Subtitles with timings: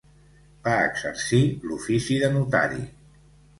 [0.67, 2.83] Va exercir l'ofici de notari.